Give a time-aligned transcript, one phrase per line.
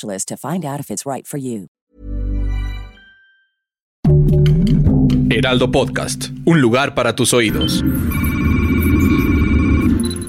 [0.00, 1.68] to find out if it's right for you.
[5.30, 7.82] Heraldo Podcast, un lugar para tus oídos.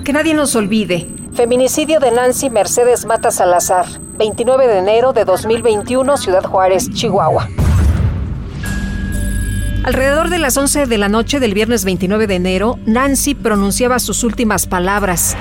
[0.03, 1.07] Que nadie nos olvide.
[1.33, 3.85] Feminicidio de Nancy Mercedes Mata Salazar,
[4.17, 7.49] 29 de enero de 2021, Ciudad Juárez, Chihuahua.
[9.83, 14.23] Alrededor de las 11 de la noche del viernes 29 de enero, Nancy pronunciaba sus
[14.23, 15.35] últimas palabras.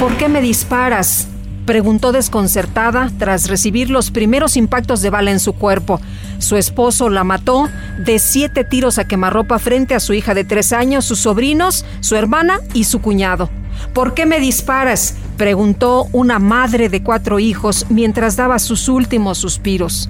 [0.00, 1.28] ¿Por qué me disparas?
[1.68, 6.00] Preguntó desconcertada tras recibir los primeros impactos de bala en su cuerpo.
[6.38, 10.72] Su esposo la mató de siete tiros a quemarropa frente a su hija de tres
[10.72, 13.50] años, sus sobrinos, su hermana y su cuñado.
[13.92, 15.16] ¿Por qué me disparas?
[15.36, 20.08] preguntó una madre de cuatro hijos mientras daba sus últimos suspiros.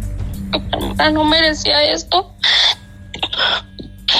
[1.13, 2.37] No merecía esto.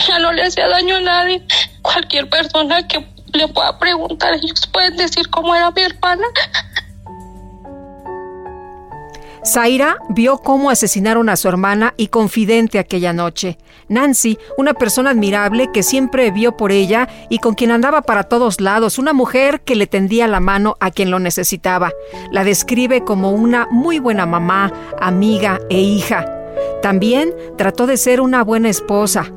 [0.09, 1.47] Ya no le hacía daño a nadie.
[1.83, 6.25] Cualquier persona que le pueda preguntar, ellos pueden decir cómo era mi hermana.
[9.49, 13.57] Zaira vio cómo asesinaron a su hermana y confidente aquella noche.
[13.89, 18.61] Nancy, una persona admirable que siempre vio por ella y con quien andaba para todos
[18.61, 21.93] lados, una mujer que le tendía la mano a quien lo necesitaba.
[22.31, 26.27] La describe como una muy buena mamá, amiga e hija.
[26.83, 29.33] También trató de ser una buena esposa.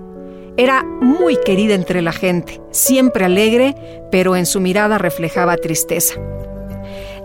[0.57, 3.75] Era muy querida entre la gente, siempre alegre,
[4.11, 6.15] pero en su mirada reflejaba tristeza.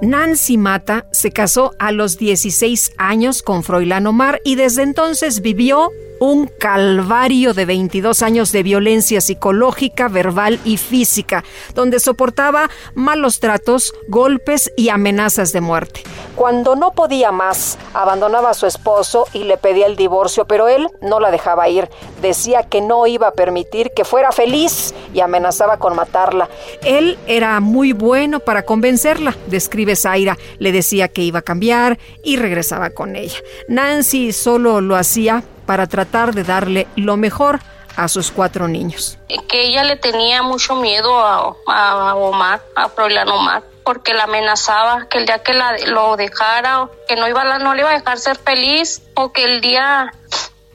[0.02, 5.90] Nancy Mata se casó a los 16 años con Froilán Omar y desde entonces vivió
[6.20, 13.92] un calvario de 22 años de violencia psicológica, verbal y física, donde soportaba malos tratos,
[14.08, 16.02] golpes y amenazas de muerte.
[16.36, 20.86] Cuando no podía más, abandonaba a su esposo y le pedía el divorcio, pero él
[21.00, 21.88] no la dejaba ir.
[22.20, 26.50] Decía que no iba a permitir que fuera feliz y amenazaba con matarla.
[26.84, 30.36] Él era muy bueno para convencerla, describe Zaira.
[30.58, 33.38] Le decía que iba a cambiar y regresaba con ella.
[33.68, 37.60] Nancy solo lo hacía para tratar de darle lo mejor
[37.96, 39.18] a sus cuatro niños.
[39.48, 45.18] Que ella le tenía mucho miedo a, Omar, a Froilán Omar, porque la amenazaba que
[45.18, 48.36] el día que la, lo dejara, que no, iba, no le iba a dejar ser
[48.36, 50.12] feliz, o que el día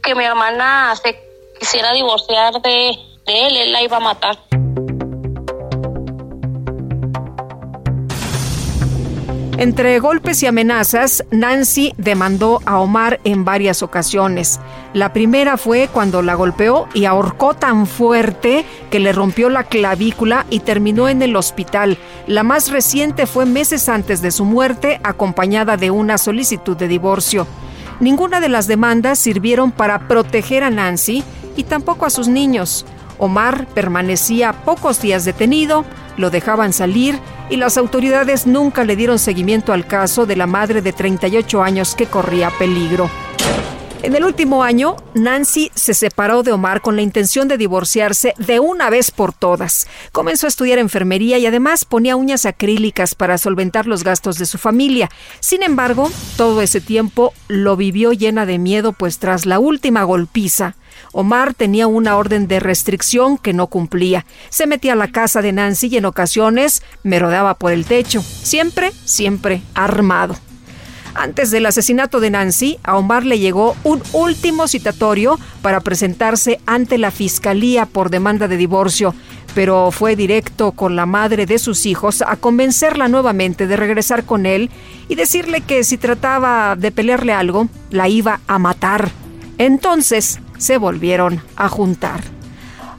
[0.02, 1.22] que mi hermana se
[1.60, 4.38] quisiera divorciar de, de él, él la iba a matar.
[9.62, 14.60] Entre golpes y amenazas, Nancy demandó a Omar en varias ocasiones.
[14.96, 20.48] La primera fue cuando la golpeó y ahorcó tan fuerte que le rompió la clavícula
[20.50, 22.00] y terminó en el hospital.
[22.26, 27.46] La más reciente fue meses antes de su muerte, acompañada de una solicitud de divorcio.
[28.00, 31.24] Ninguna de las demandas sirvieron para proteger a Nancy
[31.56, 32.84] y tampoco a sus niños.
[33.20, 35.86] Omar permanecía pocos días detenido,
[36.18, 40.82] lo dejaban salir y las autoridades nunca le dieron seguimiento al caso de la madre
[40.82, 43.10] de 38 años que corría peligro.
[44.04, 48.60] En el último año, Nancy se separó de Omar con la intención de divorciarse de
[48.60, 49.88] una vez por todas.
[50.12, 54.58] Comenzó a estudiar enfermería y además ponía uñas acrílicas para solventar los gastos de su
[54.58, 55.12] familia.
[55.40, 60.76] Sin embargo, todo ese tiempo lo vivió llena de miedo, pues tras la última golpiza,
[61.12, 64.26] Omar tenía una orden de restricción que no cumplía.
[64.50, 68.92] Se metía a la casa de Nancy y en ocasiones merodeaba por el techo, siempre,
[69.06, 70.36] siempre armado.
[71.14, 76.98] Antes del asesinato de Nancy, a Omar le llegó un último citatorio para presentarse ante
[76.98, 79.14] la fiscalía por demanda de divorcio,
[79.54, 84.46] pero fue directo con la madre de sus hijos a convencerla nuevamente de regresar con
[84.46, 84.70] él
[85.10, 89.12] y decirle que si trataba de pelearle algo, la iba a matar.
[89.58, 92.22] Entonces se volvieron a juntar.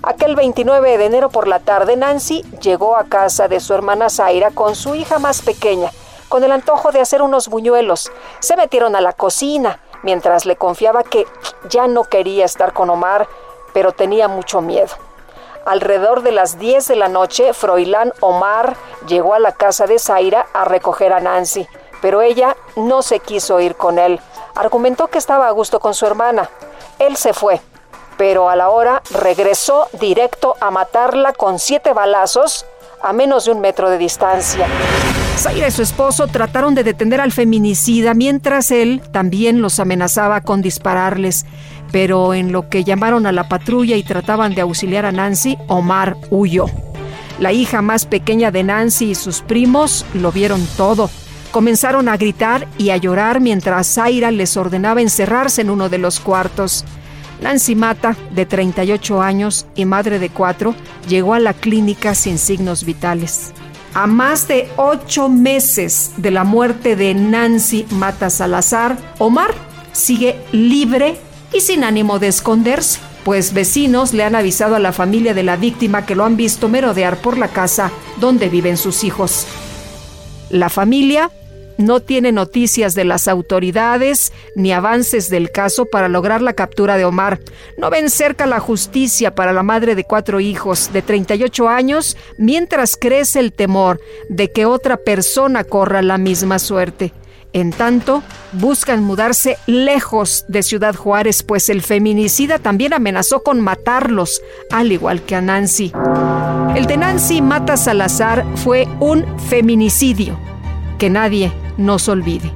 [0.02, 4.50] Aquel 29 de enero por la tarde, Nancy llegó a casa de su hermana Zaira
[4.50, 5.92] con su hija más pequeña,
[6.28, 8.10] con el antojo de hacer unos buñuelos.
[8.40, 9.78] Se metieron a la cocina.
[10.02, 11.28] mientras le confiaba que
[11.68, 13.28] ya no quería estar con Omar,
[13.72, 14.96] pero tenía mucho miedo.
[15.64, 18.76] Alrededor de las 10 de la noche, Froilán Omar
[19.06, 21.68] llegó a la casa de Zaira a recoger a Nancy,
[22.00, 24.18] pero ella no se quiso ir con él.
[24.56, 26.50] Argumentó que estaba a gusto con su hermana.
[27.06, 27.60] Él se fue,
[28.16, 32.64] pero a la hora regresó directo a matarla con siete balazos
[33.02, 34.66] a menos de un metro de distancia.
[35.36, 40.62] Zaira y su esposo trataron de detener al feminicida mientras él también los amenazaba con
[40.62, 41.44] dispararles.
[41.90, 46.16] Pero en lo que llamaron a la patrulla y trataban de auxiliar a Nancy, Omar
[46.30, 46.66] huyó.
[47.40, 51.10] La hija más pequeña de Nancy y sus primos lo vieron todo.
[51.52, 56.18] Comenzaron a gritar y a llorar mientras Zaira les ordenaba encerrarse en uno de los
[56.18, 56.82] cuartos.
[57.42, 60.74] Nancy Mata, de 38 años y madre de cuatro,
[61.08, 63.52] llegó a la clínica sin signos vitales.
[63.92, 69.54] A más de ocho meses de la muerte de Nancy Mata Salazar, Omar
[69.92, 71.18] sigue libre
[71.52, 75.56] y sin ánimo de esconderse, pues vecinos le han avisado a la familia de la
[75.56, 79.46] víctima que lo han visto merodear por la casa donde viven sus hijos.
[80.48, 81.30] La familia
[81.78, 87.04] no tiene noticias de las autoridades ni avances del caso para lograr la captura de
[87.04, 87.40] Omar.
[87.76, 92.96] No ven cerca la justicia para la madre de cuatro hijos de 38 años mientras
[92.96, 97.12] crece el temor de que otra persona corra la misma suerte.
[97.54, 98.22] En tanto,
[98.52, 104.40] buscan mudarse lejos de Ciudad Juárez, pues el feminicida también amenazó con matarlos,
[104.70, 105.92] al igual que a Nancy.
[106.74, 110.38] El de Nancy Mata Salazar fue un feminicidio
[110.98, 112.50] que nadie nos olvide.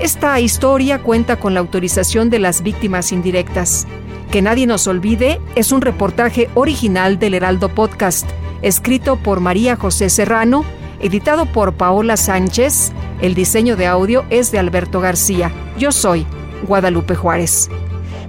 [0.00, 3.86] Esta historia cuenta con la autorización de las víctimas indirectas.
[4.30, 8.28] Que nadie nos olvide es un reportaje original del Heraldo Podcast,
[8.60, 10.64] escrito por María José Serrano,
[11.00, 12.92] editado por Paola Sánchez.
[13.22, 15.50] El diseño de audio es de Alberto García.
[15.78, 16.26] Yo soy
[16.66, 17.70] Guadalupe Juárez.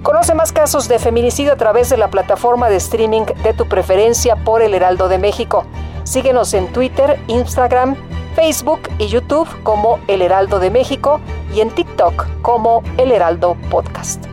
[0.02, 4.36] Conoce más casos de feminicidio a través de la plataforma de streaming de tu preferencia
[4.36, 5.66] por El Heraldo de México.
[6.04, 7.96] Síguenos en Twitter, Instagram,
[8.38, 11.20] Facebook y YouTube como El Heraldo de México
[11.52, 14.26] y en TikTok como El Heraldo Podcast.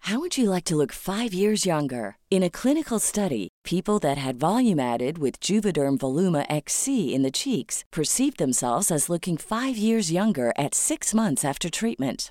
[0.00, 2.16] How would you like to look 5 years younger?
[2.30, 7.30] In a clinical study, people that had volume added with Juvederm Voluma XC in the
[7.30, 12.30] cheeks perceived themselves as looking 5 years younger at 6 months after treatment.